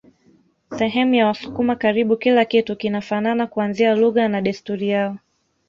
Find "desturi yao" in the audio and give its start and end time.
4.41-5.17